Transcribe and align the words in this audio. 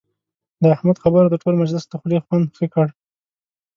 د 0.61 0.63
احمد 0.75 0.97
خبرو 1.03 1.31
د 1.31 1.35
ټول 1.43 1.53
مجلس 1.61 1.83
د 1.87 1.93
خولې 1.99 2.17
خوند 2.25 2.47
ښه 2.57 2.65
کړ. 2.73 2.87